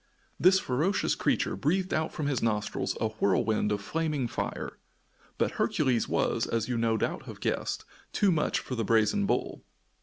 This 0.39 0.57
ferocious 0.57 1.13
creature 1.13 1.55
breathed 1.55 1.93
out 1.93 2.11
from 2.11 2.25
his 2.25 2.41
nostrils 2.41 2.97
a 2.99 3.09
whirlwind 3.09 3.71
of 3.71 3.83
flaming 3.83 4.27
fire. 4.27 4.79
But 5.37 5.51
Hercules 5.61 6.09
was, 6.09 6.47
as 6.47 6.67
you 6.67 6.75
no 6.75 6.97
doubt 6.97 7.27
have 7.27 7.39
guessed, 7.39 7.85
too 8.11 8.31
much 8.31 8.57
for 8.57 8.73
the 8.73 8.83
brazen 8.83 9.27
bull. 9.27 9.61